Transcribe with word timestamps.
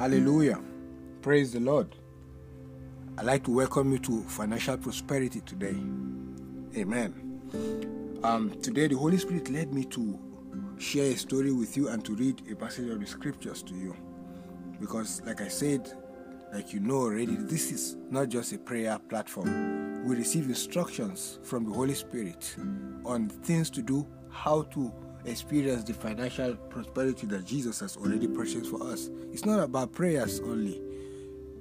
Hallelujah. 0.00 0.58
Praise 1.20 1.52
the 1.52 1.60
Lord. 1.60 1.94
I'd 3.18 3.26
like 3.26 3.44
to 3.44 3.50
welcome 3.50 3.92
you 3.92 3.98
to 3.98 4.22
financial 4.22 4.78
prosperity 4.78 5.42
today. 5.42 5.76
Amen. 6.74 8.18
Um, 8.24 8.58
today, 8.62 8.86
the 8.88 8.96
Holy 8.96 9.18
Spirit 9.18 9.50
led 9.50 9.74
me 9.74 9.84
to 9.84 10.18
share 10.78 11.04
a 11.04 11.16
story 11.16 11.52
with 11.52 11.76
you 11.76 11.88
and 11.88 12.02
to 12.06 12.14
read 12.14 12.40
a 12.50 12.56
passage 12.56 12.88
of 12.88 12.98
the 12.98 13.06
scriptures 13.06 13.62
to 13.64 13.74
you. 13.74 13.94
Because, 14.80 15.20
like 15.26 15.42
I 15.42 15.48
said, 15.48 15.92
like 16.50 16.72
you 16.72 16.80
know 16.80 17.02
already, 17.02 17.36
this 17.36 17.70
is 17.70 17.98
not 18.08 18.30
just 18.30 18.54
a 18.54 18.58
prayer 18.58 18.98
platform. 19.10 20.02
We 20.08 20.16
receive 20.16 20.46
instructions 20.46 21.40
from 21.42 21.66
the 21.66 21.72
Holy 21.72 21.92
Spirit 21.92 22.56
on 23.04 23.28
things 23.28 23.68
to 23.68 23.82
do, 23.82 24.08
how 24.30 24.62
to 24.62 24.94
experience 25.24 25.84
the 25.84 25.94
financial 25.94 26.54
prosperity 26.54 27.26
that 27.26 27.44
Jesus 27.44 27.80
has 27.80 27.96
already 27.96 28.28
purchased 28.28 28.70
for 28.70 28.82
us. 28.86 29.10
It's 29.32 29.44
not 29.44 29.60
about 29.60 29.92
prayers 29.92 30.40
only. 30.40 30.80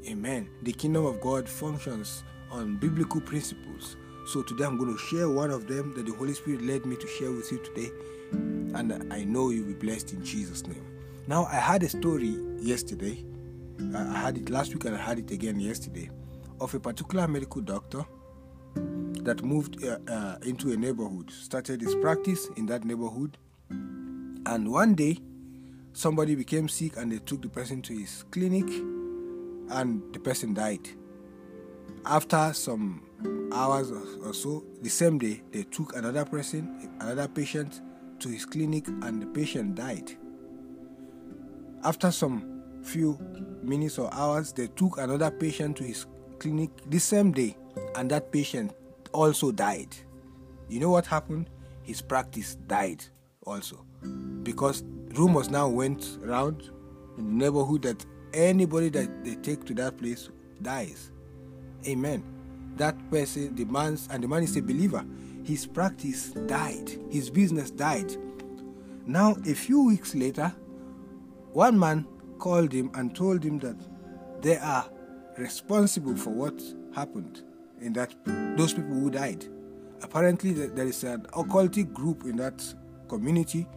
Amen. 0.08 0.50
The 0.64 0.74
kingdom 0.74 1.06
of 1.06 1.20
God 1.22 1.48
functions 1.48 2.24
on 2.52 2.78
biblical 2.78 3.22
principles. 3.22 3.98
So 4.28 4.42
today 4.44 4.66
I'm 4.66 4.78
going 4.78 4.94
to 4.94 5.00
share 5.00 5.30
one 5.30 5.52
of 5.52 5.68
them 5.68 5.94
that 5.96 6.06
the 6.06 6.14
Holy 6.14 6.34
Spirit 6.34 6.62
led 6.62 6.86
me 6.86 6.96
to 6.96 7.08
share 7.08 7.32
with 7.32 7.52
you 7.52 7.60
today. 7.64 7.92
And 8.32 9.12
I 9.12 9.24
know 9.24 9.50
you'll 9.50 9.68
be 9.68 9.74
blessed 9.74 10.14
in 10.14 10.24
Jesus' 10.24 10.66
name. 10.66 10.86
Now, 11.28 11.46
I 11.46 11.56
had 11.56 11.84
a 11.84 11.90
story 11.90 12.36
yesterday. 12.60 13.26
I 13.96 14.20
had 14.20 14.38
it 14.38 14.50
last 14.50 14.74
week 14.74 14.86
and 14.86 14.96
I 14.96 15.00
had 15.00 15.20
it 15.20 15.32
again 15.32 15.60
yesterday 15.60 16.10
of 16.60 16.74
a 16.74 16.80
particular 16.80 17.28
medical 17.28 17.62
doctor 17.62 18.06
that 18.76 19.44
moved 19.44 19.84
uh, 19.84 19.98
uh, 20.08 20.38
into 20.44 20.72
a 20.72 20.78
neighborhood, 20.78 21.32
started 21.32 21.82
his 21.82 21.96
practice 21.96 22.50
in 22.56 22.66
that 22.68 22.84
neighborhood, 22.84 23.38
and 23.72 24.72
one 24.72 24.96
day, 24.96 25.20
somebody 25.94 26.34
became 26.34 26.68
sick 26.68 26.98
and 26.98 27.12
they 27.12 27.20
took 27.20 27.42
the 27.42 27.50
person 27.50 27.82
to 27.84 27.94
his 27.94 28.24
clinic 28.32 28.68
and 29.70 30.02
the 30.12 30.20
person 30.20 30.54
died. 30.56 30.90
After 32.06 32.52
some 32.54 33.04
hours 33.54 33.92
or 33.92 34.34
so, 34.34 34.64
the 34.82 34.90
same 34.90 35.20
day, 35.20 35.44
they 35.52 35.64
took 35.64 35.96
another 35.96 36.26
person, 36.26 36.90
another 37.00 37.28
patient 37.28 37.82
to 38.20 38.30
his 38.30 38.46
clinic 38.46 38.88
and 38.88 39.22
the 39.22 39.28
patient 39.28 39.76
died. 39.76 40.14
After 41.84 42.12
some 42.12 42.64
few 42.84 43.20
minutes 43.62 44.00
or 44.00 44.12
hours, 44.14 44.52
they 44.52 44.68
took 44.68 44.98
another 44.98 45.30
patient 45.30 45.78
to 45.78 45.84
his 45.84 46.08
clinic 46.40 46.72
the 46.90 47.00
same 47.00 47.32
day 47.32 47.56
and 47.96 48.10
that 48.10 48.32
patient 48.32 48.74
also 49.12 49.52
died. 49.52 49.96
You 50.70 50.80
know 50.80 50.90
what 50.90 51.06
happened? 51.06 51.50
His 51.84 52.02
practice 52.02 52.56
died 52.56 53.06
also 53.50 53.86
because 54.44 54.84
rumors 55.14 55.50
now 55.50 55.68
went 55.68 56.18
around 56.24 56.70
in 57.18 57.26
the 57.26 57.46
neighborhood 57.46 57.82
that 57.82 58.06
anybody 58.34 58.90
that 58.90 59.24
they 59.24 59.36
take 59.36 59.66
to 59.66 59.74
that 59.76 59.98
place 59.98 60.30
dies. 60.62 61.12
Amen. 61.88 62.24
That 62.78 62.96
person, 63.10 63.56
man, 63.70 63.98
and 64.10 64.24
the 64.24 64.28
man 64.28 64.44
is 64.44 64.56
a 64.58 64.62
believer. 64.62 65.06
His 65.44 65.66
practice 65.66 66.32
died. 66.32 66.90
His 67.10 67.30
business 67.30 67.72
died. 67.72 68.16
Now, 69.06 69.36
a 69.46 69.54
few 69.54 69.86
weeks 69.86 70.16
later, 70.16 70.54
one 71.54 71.78
man 71.78 72.06
called 72.38 72.72
him 72.72 72.92
and 72.94 73.16
told 73.16 73.44
him 73.44 73.60
that 73.60 73.76
they 74.42 74.58
are 74.58 74.90
responsible 75.38 76.16
for 76.16 76.30
what 76.30 76.62
happened 76.94 77.44
in 77.82 77.94
that 77.94 78.14
those 78.58 78.74
people 78.74 78.94
who 78.94 79.10
died. 79.10 79.46
Apparently, 80.02 80.54
there 80.54 80.88
is 80.88 81.04
an 81.04 81.24
occultic 81.34 81.92
group 81.94 82.24
in 82.24 82.38
that 82.38 82.64
community 83.10 83.68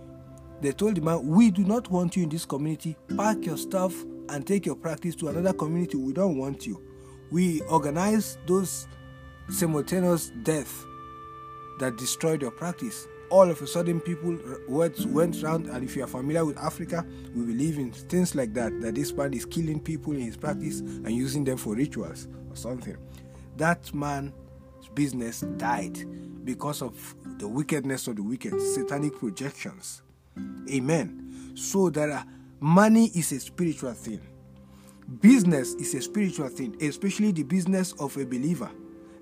they 0.62 0.70
told 0.70 0.94
the 0.94 1.00
man, 1.00 1.27
We 1.27 1.50
do 1.50 1.64
not 1.64 1.91
want 1.91 2.16
you 2.16 2.22
in 2.22 2.28
this 2.28 2.44
community. 2.44 2.97
Pack 3.16 3.44
your 3.44 3.56
stuff 3.56 3.92
and 4.28 4.47
take 4.47 4.64
your 4.64 4.77
practice 4.77 5.16
to 5.16 5.28
another 5.28 5.52
community. 5.52 5.97
We 5.97 6.12
don't 6.12 6.38
want 6.38 6.66
you. 6.66 6.80
We 7.32 7.60
organize 7.62 8.38
those 8.47 8.87
simultaneous 9.50 10.31
death 10.44 10.84
that 11.81 11.97
destroyed 11.97 12.42
your 12.42 12.53
practice. 12.53 13.09
All 13.28 13.50
of 13.50 13.60
a 13.60 13.66
sudden, 13.66 13.98
people 14.00 14.38
went, 14.69 15.42
around, 15.42 15.66
and 15.66 15.82
if 15.82 15.97
you 15.97 16.04
are 16.04 16.06
familiar 16.06 16.44
with 16.44 16.59
Africa, 16.59 17.04
we 17.34 17.44
believe 17.44 17.78
in 17.78 17.91
things 17.91 18.37
like 18.37 18.54
that. 18.54 18.81
That 18.82 18.94
this 18.94 19.12
man 19.12 19.34
is 19.34 19.44
killing 19.44 19.81
people 19.81 20.12
in 20.12 20.21
his 20.21 20.37
practice 20.37 20.78
and 20.78 21.10
using 21.10 21.42
them 21.42 21.56
for 21.56 21.75
rituals 21.75 22.28
or 22.50 22.56
something. 22.56 22.97
That 23.56 23.92
man's 23.92 24.32
business 24.94 25.41
died 25.56 25.98
because 26.44 26.82
of 26.82 27.14
the 27.38 27.48
wickedness 27.48 28.08
of 28.08 28.16
the 28.16 28.22
wicked, 28.22 28.60
satanic 28.60 29.16
projections. 29.19 30.03
Amen. 30.70 31.53
So 31.54 31.91
that 31.91 32.10
uh, 32.10 32.22
money 32.60 33.10
is 33.14 33.32
a 33.32 33.41
spiritual 33.41 33.92
thing. 33.92 34.20
Business 35.20 35.75
is 35.75 35.94
a 35.94 36.00
spiritual 36.00 36.48
thing, 36.48 36.76
especially 36.80 37.32
the 37.32 37.42
business 37.42 37.92
of 37.94 38.16
a 38.16 38.25
believer. 38.25 38.70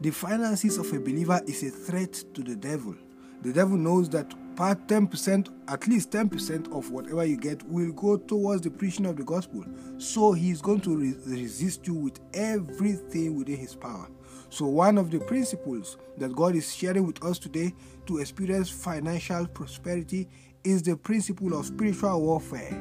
The 0.01 0.11
finances 0.11 0.79
of 0.79 0.93
a 0.93 1.01
believer 1.01 1.41
is 1.47 1.63
a 1.63 1.71
threat 1.71 2.13
to 2.35 2.43
the 2.43 2.57
devil. 2.57 2.95
The 3.43 3.53
devil 3.53 3.77
knows 3.77 4.09
that 4.11 4.33
part 4.57 4.87
10%, 4.87 5.49
at 5.69 5.89
least 5.89 6.11
10% 6.11 6.77
of 6.77 6.91
whatever 6.91 7.25
you 7.25 7.37
get 7.37 7.63
will 7.67 7.93
go 7.93 8.19
towards 8.19 8.63
the 8.63 8.71
preaching 8.71 9.07
of 9.07 9.17
the 9.17 9.25
gospel. 9.25 9.65
So 9.99 10.33
he 10.33 10.51
is 10.51 10.61
going 10.61 10.83
to 10.83 10.97
re- 10.97 11.17
resist 11.27 11.87
you 11.87 11.95
with 11.95 12.21
everything 12.35 13.37
within 13.37 13.57
his 13.57 13.75
power. 13.75 14.09
So, 14.51 14.67
one 14.67 14.99
of 14.99 15.13
the 15.13 15.21
principles 15.21 15.97
that 16.19 16.35
God 16.35 16.57
is 16.57 16.75
sharing 16.75 17.07
with 17.07 17.25
us 17.25 17.39
today 17.39 17.73
to 18.07 18.19
experience 18.19 18.69
financial 18.69 19.47
prosperity 19.47 20.29
is 20.65 20.83
the 20.83 20.97
principle 20.97 21.59
of 21.59 21.67
spiritual 21.67 22.21
warfare. 22.21 22.77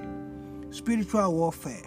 Spiritual 0.71 1.33
warfare. 1.33 1.83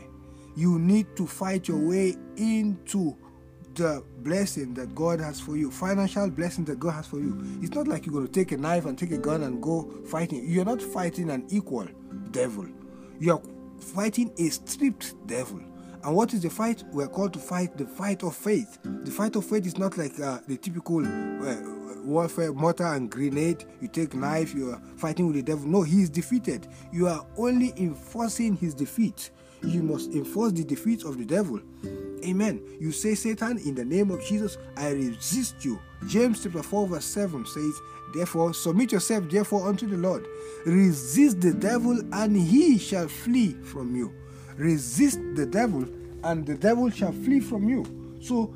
You 0.54 0.78
need 0.78 1.16
to 1.16 1.26
fight 1.26 1.66
your 1.66 1.78
way 1.78 2.14
into 2.36 3.16
the 3.74 4.04
blessing 4.18 4.72
that 4.74 4.94
God 4.94 5.20
has 5.20 5.40
for 5.40 5.56
you, 5.56 5.70
financial 5.70 6.30
blessing 6.30 6.64
that 6.66 6.78
God 6.78 6.92
has 6.92 7.06
for 7.08 7.18
you. 7.18 7.36
It's 7.60 7.74
not 7.74 7.88
like 7.88 8.06
you're 8.06 8.12
going 8.12 8.26
to 8.26 8.32
take 8.32 8.52
a 8.52 8.56
knife 8.56 8.84
and 8.84 8.96
take 8.96 9.12
a 9.12 9.18
gun 9.18 9.42
and 9.42 9.60
go 9.62 9.90
fighting. 10.06 10.44
You're 10.46 10.64
not 10.64 10.80
fighting 10.80 11.30
an 11.30 11.46
equal 11.48 11.88
devil. 12.30 12.66
You're 13.18 13.42
fighting 13.78 14.32
a 14.38 14.48
stripped 14.50 15.26
devil. 15.26 15.60
And 16.04 16.16
what 16.16 16.34
is 16.34 16.42
the 16.42 16.50
fight? 16.50 16.82
We're 16.92 17.08
called 17.08 17.32
to 17.34 17.38
fight 17.38 17.76
the 17.76 17.86
fight 17.86 18.22
of 18.22 18.34
faith. 18.34 18.78
The 18.82 19.10
fight 19.10 19.36
of 19.36 19.44
faith 19.44 19.66
is 19.66 19.78
not 19.78 19.96
like 19.96 20.18
uh, 20.18 20.38
the 20.48 20.56
typical 20.56 21.04
uh, 21.06 21.56
warfare, 22.04 22.52
mortar 22.52 22.86
and 22.86 23.10
grenade. 23.10 23.64
You 23.80 23.88
take 23.88 24.14
knife, 24.14 24.54
you 24.54 24.72
are 24.72 24.80
fighting 24.96 25.26
with 25.26 25.36
the 25.36 25.42
devil. 25.42 25.68
No, 25.68 25.82
he 25.82 26.02
is 26.02 26.10
defeated. 26.10 26.66
You 26.92 27.06
are 27.06 27.24
only 27.36 27.72
enforcing 27.76 28.56
his 28.56 28.74
defeat. 28.74 29.30
You 29.62 29.82
must 29.82 30.10
enforce 30.10 30.52
the 30.52 30.64
defeat 30.64 31.04
of 31.04 31.18
the 31.18 31.24
devil. 31.24 31.60
Amen. 32.24 32.60
You 32.80 32.92
say, 32.92 33.14
Satan, 33.14 33.58
in 33.58 33.74
the 33.74 33.84
name 33.84 34.10
of 34.10 34.24
Jesus, 34.24 34.58
I 34.76 34.90
resist 34.90 35.64
you. 35.64 35.80
James 36.08 36.42
chapter 36.42 36.62
4, 36.62 36.88
verse 36.88 37.04
7 37.04 37.46
says, 37.46 37.80
Therefore, 38.14 38.54
submit 38.54 38.92
yourself 38.92 39.28
therefore 39.30 39.68
unto 39.68 39.86
the 39.86 39.96
Lord. 39.96 40.26
Resist 40.66 41.40
the 41.40 41.52
devil, 41.52 42.00
and 42.12 42.36
he 42.36 42.78
shall 42.78 43.08
flee 43.08 43.54
from 43.62 43.96
you. 43.96 44.12
Resist 44.56 45.20
the 45.34 45.46
devil, 45.46 45.86
and 46.24 46.46
the 46.46 46.54
devil 46.54 46.90
shall 46.90 47.12
flee 47.12 47.40
from 47.40 47.68
you. 47.68 47.84
So, 48.20 48.54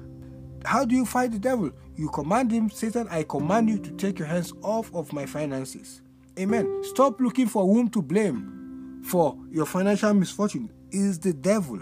how 0.64 0.84
do 0.84 0.94
you 0.94 1.06
fight 1.06 1.32
the 1.32 1.38
devil? 1.38 1.70
You 1.96 2.08
command 2.10 2.50
him, 2.50 2.70
Satan, 2.70 3.08
I 3.10 3.22
command 3.22 3.68
you 3.68 3.78
to 3.78 3.90
take 3.92 4.18
your 4.18 4.28
hands 4.28 4.52
off 4.62 4.94
of 4.94 5.12
my 5.12 5.24
finances. 5.26 6.02
Amen. 6.38 6.82
Stop 6.84 7.20
looking 7.20 7.46
for 7.46 7.64
whom 7.64 7.88
to 7.90 8.02
blame 8.02 9.00
for 9.02 9.36
your 9.50 9.64
financial 9.64 10.12
misfortune. 10.12 10.70
Is 10.90 11.18
the 11.18 11.32
devil. 11.32 11.80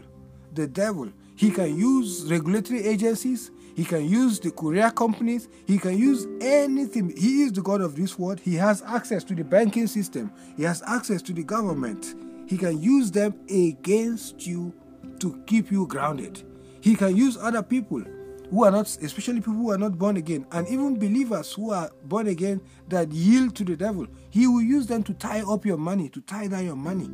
The 0.52 0.66
devil. 0.66 1.10
He 1.36 1.50
can 1.50 1.76
use 1.76 2.24
regulatory 2.30 2.86
agencies. 2.86 3.50
He 3.74 3.84
can 3.84 4.08
use 4.08 4.38
the 4.38 4.52
courier 4.52 4.90
companies. 4.90 5.48
He 5.66 5.78
can 5.78 5.98
use 5.98 6.26
anything. 6.40 7.12
He 7.16 7.42
is 7.42 7.52
the 7.52 7.62
God 7.62 7.80
of 7.80 7.96
this 7.96 8.18
world. 8.18 8.38
He 8.38 8.54
has 8.54 8.82
access 8.82 9.24
to 9.24 9.34
the 9.34 9.42
banking 9.42 9.88
system. 9.88 10.32
He 10.56 10.62
has 10.62 10.82
access 10.86 11.20
to 11.22 11.32
the 11.32 11.42
government. 11.42 12.14
He 12.46 12.56
can 12.56 12.80
use 12.80 13.10
them 13.10 13.34
against 13.48 14.46
you 14.46 14.72
to 15.20 15.42
keep 15.46 15.70
you 15.70 15.86
grounded. 15.86 16.42
He 16.80 16.94
can 16.94 17.16
use 17.16 17.36
other 17.36 17.62
people 17.62 18.02
who 18.50 18.64
are 18.64 18.70
not, 18.70 18.86
especially 19.02 19.40
people 19.40 19.54
who 19.54 19.70
are 19.70 19.78
not 19.78 19.98
born 19.98 20.16
again, 20.16 20.46
and 20.52 20.68
even 20.68 20.98
believers 20.98 21.52
who 21.52 21.72
are 21.72 21.90
born 22.04 22.28
again 22.28 22.60
that 22.88 23.10
yield 23.10 23.56
to 23.56 23.64
the 23.64 23.76
devil, 23.76 24.06
he 24.30 24.46
will 24.46 24.62
use 24.62 24.86
them 24.86 25.02
to 25.02 25.14
tie 25.14 25.42
up 25.42 25.64
your 25.64 25.78
money, 25.78 26.08
to 26.10 26.20
tie 26.20 26.46
down 26.46 26.64
your 26.64 26.76
money. 26.76 27.08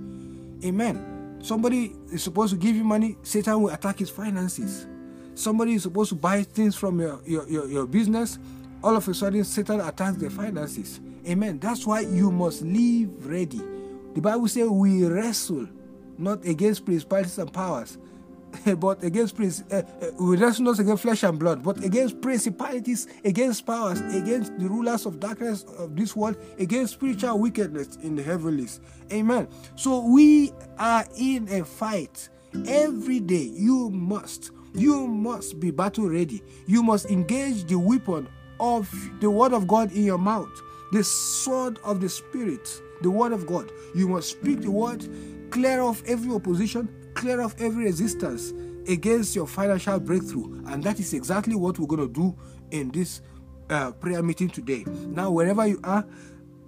Amen. 0.67 1.39
Somebody 1.41 1.95
is 2.13 2.23
supposed 2.23 2.53
to 2.53 2.59
give 2.59 2.77
you 2.77 2.85
money, 2.85 3.17
Satan 3.23 3.63
will 3.63 3.71
attack 3.71 3.99
his 3.99 4.11
finances. 4.11 4.87
Somebody 5.35 5.75
is 5.75 5.85
supposed 5.85 6.11
to 6.11 6.17
buy 6.17 6.43
things 6.43 6.75
from 6.75 7.01
your, 7.01 7.21
your, 7.25 7.49
your, 7.49 7.69
your 7.69 7.87
business, 7.87 8.39
all 8.83 8.97
of 8.97 9.07
a 9.09 9.15
sudden 9.15 9.45
Satan 9.45 9.81
attacks 9.81 10.19
the 10.19 10.29
finances. 10.29 11.01
Amen. 11.27 11.59
That's 11.59 11.87
why 11.87 12.01
you 12.01 12.31
must 12.31 12.63
live 12.63 13.27
ready. 13.27 13.61
The 14.15 14.21
Bible 14.21 14.49
says 14.49 14.69
we 14.69 15.05
wrestle 15.07 15.69
not 16.19 16.45
against 16.45 16.85
principalities 16.85 17.39
and 17.39 17.53
powers, 17.53 17.99
but 18.79 19.03
against 19.03 19.39
uh, 19.71 19.83
we 20.19 20.37
wrestle 20.37 20.65
not 20.65 20.79
against 20.79 21.03
flesh 21.03 21.23
and 21.23 21.39
blood, 21.39 21.63
but 21.63 21.83
against 21.85 22.21
principalities, 22.21 23.07
against 23.25 23.65
powers, 23.65 24.01
against 24.15 24.59
the 24.59 24.69
rulers 24.69 25.07
of 25.07 25.21
darkness 25.21 25.65
of 25.79 25.97
this 25.97 26.17
world, 26.17 26.37
against 26.59 26.95
spiritual 26.95 27.39
wickedness 27.39 27.97
in 28.03 28.17
the 28.17 28.23
heavenlies. 28.23 28.81
Amen. 29.13 29.49
So 29.77 30.05
we 30.07 30.53
are 30.79 31.07
in 31.17 31.49
a 31.49 31.65
fight, 31.65 32.29
Every 32.67 33.21
day 33.21 33.51
you 33.55 33.91
must, 33.91 34.51
you 34.75 35.07
must 35.07 35.61
be 35.61 35.71
battle 35.71 36.09
ready. 36.09 36.43
You 36.67 36.83
must 36.83 37.07
engage 37.07 37.65
the 37.65 37.79
weapon 37.79 38.29
of 38.59 38.93
the 39.21 39.31
word 39.31 39.53
of 39.53 39.67
God 39.67 39.93
in 39.93 40.05
your 40.05 40.19
mouth, 40.19 40.51
the 40.93 41.05
sword 41.05 41.79
of 41.85 42.01
the 42.01 42.09
spirit, 42.09 42.81
the 43.03 43.11
word 43.11 43.33
of 43.33 43.47
God. 43.47 43.71
You 43.95 44.09
must 44.09 44.31
speak 44.31 44.61
the 44.61 44.71
word, 44.71 45.07
clear 45.51 45.81
off 45.81 46.03
every 46.07 46.33
opposition, 46.35 46.89
clear 47.15 47.41
off 47.41 47.55
every 47.59 47.85
resistance 47.85 48.53
against 48.89 49.37
your 49.37 49.47
financial 49.47 50.01
breakthrough. 50.01 50.65
And 50.67 50.83
that 50.85 50.99
is 51.01 51.15
exactly 51.15 51.55
what 51.55 51.79
we're 51.79 51.87
going 51.87 52.07
to 52.07 52.13
do 52.13 52.37
in 52.71 52.91
this 52.91 53.23
uh, 53.69 53.93
prayer 53.93 54.23
meeting 54.23 54.49
today. 54.49 54.85
Now, 54.87 55.31
wherever 55.31 55.67
you 55.67 55.81
are, 55.85 56.05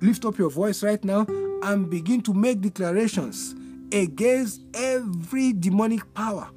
lift 0.00 0.24
up 0.24 0.38
your 0.38 0.50
voice 0.50 0.82
right 0.82 1.02
now 1.04 1.26
and 1.62 1.90
begin 1.90 2.20
to 2.22 2.34
make 2.34 2.60
declarations 2.60 3.54
against 3.92 4.62
every 4.74 5.52
demonic 5.52 6.12
power 6.14 6.48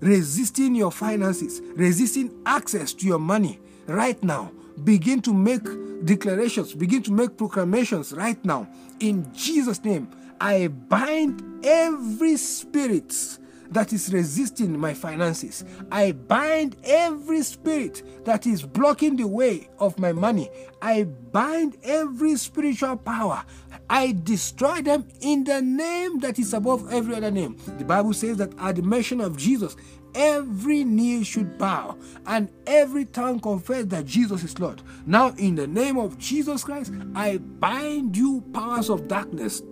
resisting 0.00 0.74
your 0.74 0.90
finances, 0.90 1.60
resisting 1.76 2.32
access 2.46 2.92
to 2.94 3.06
your 3.06 3.18
money 3.18 3.60
right 3.86 4.22
now. 4.22 4.50
Begin 4.84 5.20
to 5.22 5.34
make 5.34 5.64
declarations, 6.04 6.74
begin 6.74 7.02
to 7.02 7.12
make 7.12 7.36
proclamations 7.36 8.12
right 8.12 8.42
now. 8.44 8.68
In 9.00 9.32
Jesus' 9.34 9.82
name, 9.84 10.08
I 10.40 10.68
bind 10.68 11.42
every 11.64 12.36
spirit 12.36 13.38
that 13.70 13.92
is 13.92 14.12
resisting 14.12 14.78
my 14.78 14.94
finances. 14.94 15.64
I 15.92 16.12
bind 16.12 16.76
every 16.84 17.42
spirit 17.42 18.24
that 18.24 18.46
is 18.46 18.62
blocking 18.62 19.16
the 19.16 19.26
way 19.26 19.68
of 19.78 19.98
my 19.98 20.12
money. 20.12 20.50
I 20.82 21.04
bind 21.04 21.76
every 21.84 22.36
spiritual 22.36 22.96
power. 22.96 23.44
I 23.88 24.16
destroy 24.22 24.82
them 24.82 25.06
in 25.20 25.44
the 25.44 25.60
name 25.62 26.20
that 26.20 26.38
is 26.38 26.52
above 26.54 26.92
every 26.92 27.14
other 27.14 27.30
name. 27.30 27.56
The 27.78 27.84
Bible 27.84 28.12
says 28.12 28.36
that 28.38 28.52
at 28.58 28.76
the 28.76 28.82
mention 28.82 29.20
of 29.20 29.36
Jesus, 29.36 29.76
every 30.14 30.84
knee 30.84 31.24
should 31.24 31.58
bow 31.58 31.96
and 32.26 32.48
every 32.66 33.04
tongue 33.04 33.40
confess 33.40 33.86
that 33.86 34.06
Jesus 34.06 34.44
is 34.44 34.58
Lord. 34.58 34.82
Now, 35.06 35.28
in 35.36 35.54
the 35.54 35.66
name 35.66 35.98
of 35.98 36.18
Jesus 36.18 36.64
Christ, 36.64 36.92
I 37.14 37.38
bind 37.38 38.16
you, 38.16 38.42
powers 38.52 38.90
of 38.90 39.08
darkness, 39.08 39.62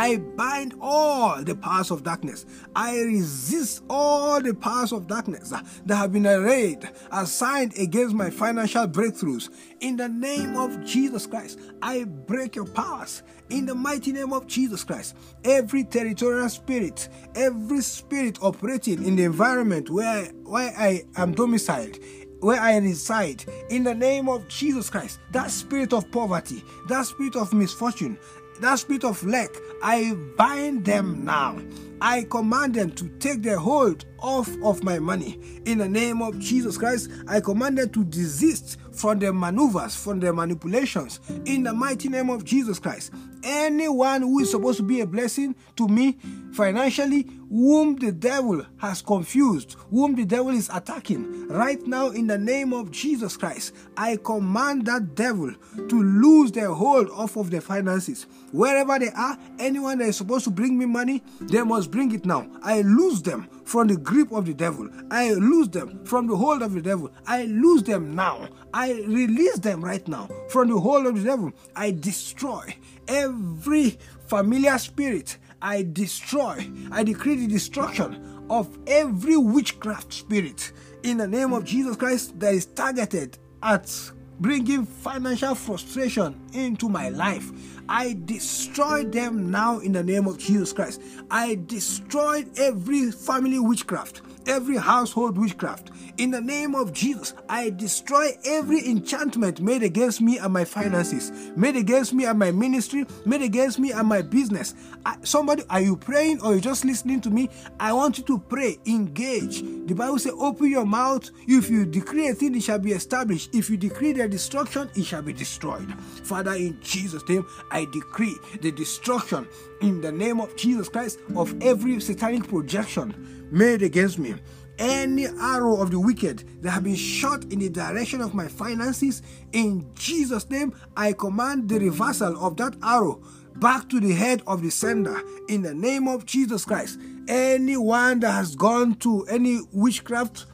I 0.00 0.16
bind 0.16 0.76
all 0.80 1.44
the 1.44 1.54
powers 1.54 1.90
of 1.90 2.02
darkness. 2.04 2.46
I 2.74 2.98
resist 3.00 3.82
all 3.90 4.40
the 4.40 4.54
powers 4.54 4.92
of 4.92 5.06
darkness 5.06 5.52
that 5.84 5.94
have 5.94 6.10
been 6.10 6.26
arrayed, 6.26 6.88
assigned 7.12 7.76
against 7.76 8.14
my 8.14 8.30
financial 8.30 8.88
breakthroughs. 8.88 9.50
In 9.80 9.98
the 9.98 10.08
name 10.08 10.56
of 10.56 10.82
Jesus 10.86 11.26
Christ, 11.26 11.60
I 11.82 12.04
break 12.04 12.56
your 12.56 12.64
powers. 12.64 13.22
In 13.50 13.66
the 13.66 13.74
mighty 13.74 14.12
name 14.12 14.32
of 14.32 14.46
Jesus 14.46 14.84
Christ, 14.84 15.16
every 15.44 15.84
territorial 15.84 16.48
spirit, 16.48 17.10
every 17.34 17.82
spirit 17.82 18.38
operating 18.40 19.04
in 19.04 19.16
the 19.16 19.24
environment 19.24 19.90
where, 19.90 20.28
where 20.44 20.72
I 20.78 21.04
am 21.16 21.34
domiciled, 21.34 21.98
where 22.40 22.58
I 22.58 22.78
reside, 22.78 23.44
in 23.68 23.84
the 23.84 23.94
name 23.94 24.30
of 24.30 24.48
Jesus 24.48 24.88
Christ, 24.88 25.18
that 25.32 25.50
spirit 25.50 25.92
of 25.92 26.10
poverty, 26.10 26.64
that 26.88 27.04
spirit 27.04 27.36
of 27.36 27.52
misfortune, 27.52 28.18
that 28.60 28.78
spirit 28.78 29.04
of 29.04 29.24
lack, 29.24 29.50
I 29.82 30.14
bind 30.36 30.84
them 30.84 31.24
now. 31.24 31.58
I 32.00 32.24
command 32.24 32.74
them 32.74 32.92
to 32.92 33.08
take 33.18 33.42
their 33.42 33.58
hold 33.58 34.04
off 34.18 34.50
of 34.62 34.82
my 34.82 34.98
money. 34.98 35.38
In 35.66 35.78
the 35.78 35.88
name 35.88 36.22
of 36.22 36.38
Jesus 36.38 36.78
Christ, 36.78 37.10
I 37.28 37.40
command 37.40 37.78
them 37.78 37.90
to 37.90 38.04
desist 38.04 38.78
from 38.92 39.18
their 39.18 39.32
maneuvers, 39.32 39.96
from 39.96 40.20
their 40.20 40.32
manipulations. 40.32 41.20
In 41.44 41.62
the 41.62 41.72
mighty 41.72 42.08
name 42.08 42.30
of 42.30 42.44
Jesus 42.44 42.78
Christ, 42.78 43.12
anyone 43.42 44.22
who 44.22 44.40
is 44.40 44.50
supposed 44.50 44.78
to 44.78 44.82
be 44.82 45.00
a 45.00 45.06
blessing 45.06 45.54
to 45.76 45.88
me 45.88 46.18
financially, 46.52 47.26
whom 47.48 47.96
the 47.96 48.12
devil 48.12 48.64
has 48.78 49.02
confused, 49.02 49.76
whom 49.90 50.14
the 50.14 50.24
devil 50.24 50.50
is 50.50 50.70
attacking, 50.72 51.48
right 51.48 51.84
now 51.86 52.08
in 52.08 52.26
the 52.26 52.38
name 52.38 52.72
of 52.72 52.90
Jesus 52.90 53.36
Christ, 53.36 53.74
I 53.96 54.16
command 54.16 54.86
that 54.86 55.14
devil 55.14 55.52
to 55.88 56.02
lose 56.02 56.52
their 56.52 56.70
hold 56.70 57.08
off 57.10 57.36
of 57.36 57.50
their 57.50 57.60
finances. 57.60 58.26
Wherever 58.52 58.98
they 58.98 59.10
are, 59.10 59.38
anyone 59.58 59.98
that 59.98 60.08
is 60.08 60.16
supposed 60.16 60.44
to 60.44 60.50
bring 60.50 60.76
me 60.78 60.86
money, 60.86 61.22
they 61.40 61.62
must 61.62 61.89
bring 61.90 62.12
it 62.12 62.24
now. 62.24 62.46
I 62.62 62.82
lose 62.82 63.22
them 63.22 63.48
from 63.64 63.88
the 63.88 63.96
grip 63.96 64.32
of 64.32 64.46
the 64.46 64.54
devil. 64.54 64.88
I 65.10 65.32
lose 65.32 65.68
them 65.68 66.04
from 66.04 66.26
the 66.26 66.36
hold 66.36 66.62
of 66.62 66.72
the 66.72 66.82
devil. 66.82 67.10
I 67.26 67.44
lose 67.44 67.82
them 67.82 68.14
now. 68.14 68.48
I 68.72 68.92
release 68.92 69.58
them 69.58 69.84
right 69.84 70.06
now 70.08 70.28
from 70.48 70.68
the 70.68 70.78
hold 70.78 71.06
of 71.06 71.16
the 71.16 71.24
devil. 71.24 71.52
I 71.76 71.90
destroy 71.92 72.74
every 73.08 73.98
familiar 74.26 74.78
spirit. 74.78 75.38
I 75.62 75.82
destroy, 75.82 76.70
I 76.90 77.02
decree 77.04 77.36
the 77.36 77.46
destruction 77.46 78.46
of 78.48 78.78
every 78.86 79.36
witchcraft 79.36 80.12
spirit 80.12 80.72
in 81.02 81.18
the 81.18 81.28
name 81.28 81.52
of 81.52 81.64
Jesus 81.64 81.96
Christ 81.96 82.38
that 82.40 82.54
is 82.54 82.66
targeted 82.66 83.38
at 83.62 84.10
bringing 84.40 84.86
financial 84.86 85.54
frustration 85.54 86.34
into 86.52 86.88
my 86.88 87.10
life. 87.10 87.50
I 87.88 88.16
destroy 88.24 89.04
them 89.04 89.50
now 89.50 89.78
in 89.80 89.92
the 89.92 90.02
name 90.02 90.26
of 90.26 90.38
Jesus 90.38 90.72
Christ. 90.72 91.02
I 91.30 91.58
destroyed 91.66 92.58
every 92.58 93.10
family 93.10 93.58
witchcraft, 93.58 94.22
every 94.46 94.76
household 94.76 95.38
witchcraft. 95.38 95.90
In 96.18 96.30
the 96.30 96.40
name 96.40 96.74
of 96.74 96.92
Jesus, 96.92 97.34
I 97.48 97.70
destroy 97.70 98.30
every 98.44 98.86
enchantment 98.86 99.60
made 99.60 99.82
against 99.82 100.20
me 100.20 100.38
and 100.38 100.52
my 100.52 100.64
finances, 100.64 101.32
made 101.56 101.76
against 101.76 102.12
me 102.12 102.26
and 102.26 102.38
my 102.38 102.50
ministry, 102.50 103.06
made 103.24 103.42
against 103.42 103.78
me 103.78 103.92
and 103.92 104.06
my 104.06 104.22
business. 104.22 104.74
I, 105.06 105.16
somebody, 105.22 105.62
are 105.70 105.80
you 105.80 105.96
praying 105.96 106.42
or 106.42 106.54
you 106.54 106.60
just 106.60 106.84
listening 106.84 107.20
to 107.22 107.30
me? 107.30 107.48
I 107.78 107.92
want 107.92 108.18
you 108.18 108.24
to 108.24 108.38
pray, 108.38 108.78
engage. 108.86 109.62
The 109.62 109.94
Bible 109.94 110.18
says, 110.18 110.32
Open 110.38 110.70
your 110.70 110.84
mouth. 110.84 111.30
If 111.46 111.70
you 111.70 111.86
decree 111.86 112.28
a 112.28 112.34
thing, 112.34 112.54
it 112.54 112.62
shall 112.62 112.78
be 112.78 112.92
established. 112.92 113.54
If 113.54 113.70
you 113.70 113.76
decree 113.76 114.12
their 114.12 114.28
destruction, 114.28 114.90
it 114.94 115.04
shall 115.04 115.22
be 115.22 115.32
destroyed. 115.32 115.90
Father, 116.24 116.52
in 116.52 116.78
Jesus' 116.82 117.26
name, 117.28 117.46
I 117.70 117.86
decree 117.86 118.36
the 118.60 118.72
destruction 118.72 119.48
in 119.80 120.00
the 120.00 120.12
name 120.12 120.40
of 120.40 120.56
Jesus 120.56 120.88
Christ 120.88 121.18
of 121.36 121.60
every 121.62 122.00
satanic 122.00 122.48
projection 122.48 123.48
made 123.50 123.82
against 123.82 124.18
me. 124.18 124.34
Any 124.78 125.26
arrow 125.26 125.80
of 125.80 125.90
the 125.90 126.00
wicked 126.00 126.62
that 126.62 126.70
have 126.70 126.84
been 126.84 126.94
shot 126.94 127.44
in 127.44 127.58
the 127.58 127.68
direction 127.68 128.22
of 128.22 128.32
my 128.32 128.48
finances, 128.48 129.22
in 129.52 129.90
Jesus' 129.94 130.48
name, 130.48 130.72
I 130.96 131.12
command 131.12 131.68
the 131.68 131.78
reversal 131.78 132.42
of 132.44 132.56
that 132.56 132.76
arrow 132.82 133.22
back 133.56 133.90
to 133.90 134.00
the 134.00 134.12
head 134.14 134.42
of 134.46 134.62
the 134.62 134.70
sender 134.70 135.20
in 135.48 135.62
the 135.62 135.74
name 135.74 136.08
of 136.08 136.24
Jesus 136.24 136.64
Christ. 136.64 136.98
Anyone 137.28 138.20
that 138.20 138.32
has 138.32 138.56
gone 138.56 138.94
to 138.96 139.24
any 139.26 139.60
witchcraft 139.72 140.46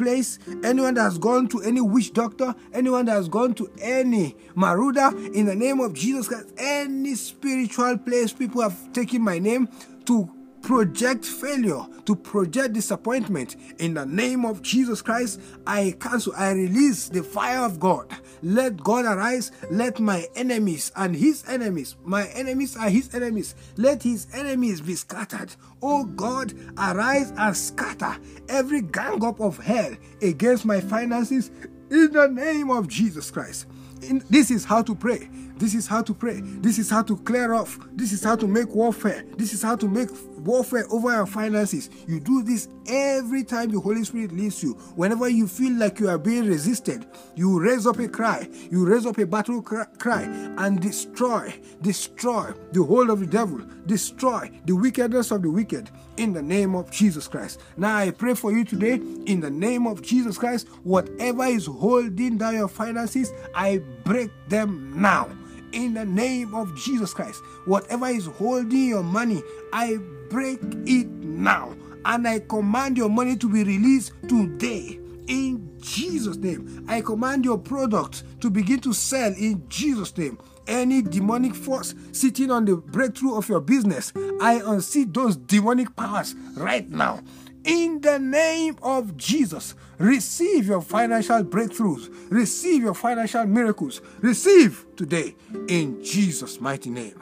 place, 0.00 0.38
anyone 0.64 0.94
that 0.94 1.02
has 1.02 1.18
gone 1.18 1.46
to 1.48 1.60
any 1.60 1.80
witch 1.80 2.12
doctor, 2.12 2.54
anyone 2.72 3.04
that 3.04 3.12
has 3.12 3.28
gone 3.28 3.52
to 3.54 3.70
any 3.80 4.34
maruda, 4.56 5.34
in 5.34 5.46
the 5.46 5.54
name 5.54 5.80
of 5.80 5.92
Jesus 5.92 6.28
Christ, 6.28 6.48
any 6.56 7.14
spiritual 7.14 7.98
place 7.98 8.32
people 8.32 8.62
have 8.62 8.92
taken 8.92 9.22
my 9.22 9.38
name 9.38 9.68
to 10.06 10.28
project 10.62 11.24
failure, 11.24 11.86
to 12.04 12.14
project 12.14 12.74
disappointment. 12.74 13.56
In 13.78 13.94
the 13.94 14.06
name 14.06 14.44
of 14.44 14.62
Jesus 14.62 15.02
Christ, 15.02 15.40
I 15.66 15.94
cancel, 16.00 16.32
I 16.36 16.52
release 16.52 17.08
the 17.08 17.22
fire 17.22 17.60
of 17.60 17.80
God. 17.80 18.06
Let 18.42 18.82
God 18.82 19.04
arise. 19.04 19.52
Let 19.70 20.00
my 20.00 20.28
enemies 20.34 20.92
and 20.96 21.14
his 21.14 21.44
enemies, 21.48 21.96
my 22.04 22.26
enemies 22.28 22.76
are 22.76 22.88
his 22.88 23.14
enemies, 23.14 23.54
let 23.76 24.02
his 24.02 24.26
enemies 24.32 24.80
be 24.80 24.94
scattered. 24.94 25.54
Oh 25.82 26.04
God, 26.04 26.54
arise 26.78 27.32
and 27.36 27.56
scatter 27.56 28.16
every 28.48 28.82
gang 28.82 29.24
up 29.24 29.40
of 29.40 29.58
hell 29.58 29.94
against 30.22 30.64
my 30.64 30.80
finances 30.80 31.50
in 31.90 32.12
the 32.12 32.28
name 32.28 32.70
of 32.70 32.88
Jesus 32.88 33.30
Christ. 33.30 33.66
In, 34.02 34.24
this 34.30 34.50
is 34.50 34.64
how 34.64 34.82
to 34.82 34.94
pray. 34.94 35.28
This 35.60 35.74
is 35.74 35.86
how 35.86 36.00
to 36.00 36.14
pray. 36.14 36.40
This 36.40 36.78
is 36.78 36.88
how 36.88 37.02
to 37.02 37.18
clear 37.18 37.52
off. 37.52 37.78
This 37.92 38.12
is 38.12 38.24
how 38.24 38.34
to 38.34 38.46
make 38.46 38.74
warfare. 38.74 39.26
This 39.36 39.52
is 39.52 39.60
how 39.60 39.76
to 39.76 39.86
make 39.86 40.08
warfare 40.38 40.86
over 40.90 41.12
your 41.12 41.26
finances. 41.26 41.90
You 42.08 42.18
do 42.18 42.42
this 42.42 42.66
every 42.88 43.44
time 43.44 43.70
the 43.70 43.78
Holy 43.78 44.02
Spirit 44.04 44.32
leads 44.32 44.62
you. 44.62 44.72
Whenever 44.96 45.28
you 45.28 45.46
feel 45.46 45.74
like 45.74 46.00
you 46.00 46.08
are 46.08 46.16
being 46.16 46.46
resisted, 46.46 47.04
you 47.34 47.60
raise 47.60 47.86
up 47.86 47.98
a 47.98 48.08
cry. 48.08 48.48
You 48.70 48.86
raise 48.86 49.04
up 49.04 49.18
a 49.18 49.26
battle 49.26 49.60
cry 49.60 50.22
and 50.56 50.80
destroy, 50.80 51.54
destroy 51.82 52.54
the 52.72 52.82
whole 52.82 53.10
of 53.10 53.20
the 53.20 53.26
devil, 53.26 53.60
destroy 53.84 54.50
the 54.64 54.74
wickedness 54.74 55.30
of 55.30 55.42
the 55.42 55.50
wicked 55.50 55.90
in 56.16 56.32
the 56.32 56.40
name 56.40 56.74
of 56.74 56.90
Jesus 56.90 57.28
Christ. 57.28 57.60
Now 57.76 57.96
I 57.96 58.12
pray 58.12 58.32
for 58.32 58.50
you 58.50 58.64
today 58.64 58.94
in 59.26 59.40
the 59.40 59.50
name 59.50 59.86
of 59.86 60.00
Jesus 60.00 60.38
Christ. 60.38 60.68
Whatever 60.84 61.44
is 61.44 61.66
holding 61.66 62.38
down 62.38 62.54
your 62.54 62.68
finances, 62.68 63.30
I 63.54 63.82
break 64.04 64.30
them 64.48 64.98
now 64.98 65.28
in 65.72 65.94
the 65.94 66.04
name 66.04 66.54
of 66.54 66.76
Jesus 66.76 67.12
Christ. 67.14 67.42
Whatever 67.64 68.06
is 68.06 68.26
holding 68.26 68.88
your 68.88 69.02
money, 69.02 69.42
I 69.72 69.98
break 70.28 70.60
it 70.86 71.08
now. 71.08 71.74
And 72.04 72.26
I 72.26 72.40
command 72.40 72.96
your 72.96 73.10
money 73.10 73.36
to 73.36 73.48
be 73.48 73.64
released 73.64 74.12
today. 74.28 74.98
In 75.26 75.76
Jesus' 75.80 76.36
name. 76.36 76.84
I 76.88 77.02
command 77.02 77.44
your 77.44 77.58
product 77.58 78.24
to 78.40 78.50
begin 78.50 78.80
to 78.80 78.92
sell 78.92 79.32
in 79.32 79.62
Jesus' 79.68 80.16
name. 80.16 80.38
any 80.70 81.02
demonic 81.02 81.54
force 81.54 81.94
sitting 82.12 82.50
on 82.50 82.64
the 82.64 82.76
breakthrough 82.76 83.34
of 83.34 83.48
your 83.48 83.60
business. 83.60 84.12
I 84.40 84.62
unseat 84.64 85.12
those 85.12 85.36
demonic 85.36 85.94
powers 85.96 86.34
right 86.56 86.88
now. 86.88 87.20
In 87.64 88.00
the 88.00 88.18
name 88.18 88.76
of 88.82 89.16
Jesus, 89.18 89.74
receive 89.98 90.66
your 90.66 90.80
financial 90.80 91.44
breakthroughs, 91.44 92.08
receive 92.30 92.82
your 92.82 92.94
financial 92.94 93.44
miracles, 93.44 94.00
receive 94.20 94.86
today 94.96 95.36
in 95.68 96.02
Jesus' 96.02 96.60
mighty 96.60 96.88
name. 96.88 97.20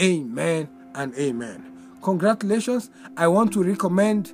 Amen 0.00 0.68
and 0.94 1.12
amen. 1.16 1.96
Congratulations. 2.02 2.90
I 3.16 3.26
want 3.28 3.52
to 3.54 3.64
recommend 3.64 4.32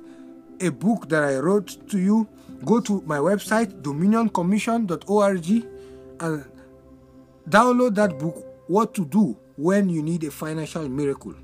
a 0.61 0.69
book 0.69 1.09
that 1.09 1.23
I 1.23 1.37
wrote 1.39 1.89
to 1.89 1.99
you. 1.99 2.27
Go 2.63 2.79
to 2.81 3.01
my 3.01 3.17
website, 3.17 3.81
dominioncommission.org, 3.81 5.49
and 6.19 6.45
download 7.49 7.95
that 7.95 8.19
book, 8.19 8.45
What 8.67 8.93
to 8.95 9.05
Do 9.05 9.37
When 9.55 9.89
You 9.89 10.03
Need 10.03 10.23
a 10.23 10.31
Financial 10.31 10.87
Miracle. 10.87 11.35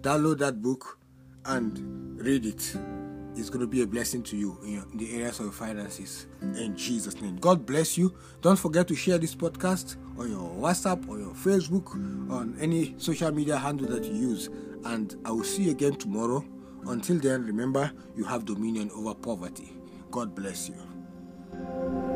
Download 0.00 0.38
that 0.38 0.62
book 0.62 0.97
and 1.48 2.18
read 2.20 2.46
it. 2.46 2.76
It's 3.34 3.50
going 3.50 3.60
to 3.60 3.66
be 3.66 3.82
a 3.82 3.86
blessing 3.86 4.22
to 4.24 4.36
you 4.36 4.58
in, 4.64 4.72
your, 4.74 4.84
in 4.92 4.98
the 4.98 5.14
areas 5.14 5.38
of 5.40 5.54
finances. 5.54 6.26
In 6.40 6.76
Jesus' 6.76 7.20
name. 7.20 7.36
God 7.36 7.64
bless 7.64 7.96
you. 7.96 8.14
Don't 8.42 8.58
forget 8.58 8.88
to 8.88 8.96
share 8.96 9.18
this 9.18 9.34
podcast 9.34 9.96
on 10.18 10.30
your 10.30 10.50
WhatsApp, 10.50 11.08
or 11.08 11.18
your 11.18 11.34
Facebook, 11.34 11.92
on 12.30 12.56
any 12.60 12.94
social 12.98 13.30
media 13.30 13.56
handle 13.56 13.86
that 13.88 14.04
you 14.04 14.12
use. 14.12 14.48
And 14.84 15.14
I 15.24 15.30
will 15.30 15.44
see 15.44 15.64
you 15.64 15.70
again 15.70 15.94
tomorrow. 15.94 16.44
Until 16.86 17.18
then, 17.18 17.44
remember, 17.44 17.92
you 18.16 18.24
have 18.24 18.44
dominion 18.44 18.90
over 18.94 19.14
poverty. 19.14 19.72
God 20.10 20.34
bless 20.34 20.68
you. 20.68 22.07